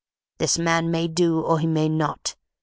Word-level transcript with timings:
This 0.39 0.57
man 0.57 0.89
may 0.89 1.07
do 1.07 1.41
or 1.41 1.59
he 1.59 1.67
may 1.67 1.87
not. 1.87 2.35